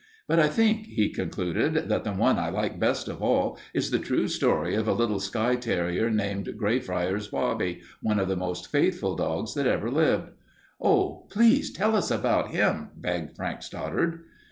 "But 0.27 0.39
I 0.39 0.47
think," 0.47 0.87
he 0.87 1.09
concluded, 1.09 1.87
"that 1.89 2.03
the 2.03 2.11
one 2.11 2.39
I 2.39 2.49
like 2.49 2.79
best 2.79 3.07
of 3.07 3.21
all 3.21 3.59
is 3.71 3.91
the 3.91 3.99
true 3.99 4.27
story 4.27 4.73
of 4.73 4.87
a 4.87 4.93
little 4.93 5.19
Skye 5.19 5.55
terrier 5.55 6.09
named 6.09 6.57
Greyfriars 6.57 7.27
Bobby, 7.27 7.81
one 8.01 8.17
of 8.19 8.27
the 8.27 8.35
most 8.35 8.71
faithful 8.71 9.15
dogs 9.15 9.53
that 9.53 9.67
ever 9.67 9.91
lived." 9.91 10.31
"Oh, 10.81 11.27
please 11.29 11.71
tell 11.71 11.95
us 11.95 12.09
about 12.09 12.49
him," 12.49 12.89
begged 12.97 13.35
Frank 13.35 13.61
Stoddard. 13.61 14.23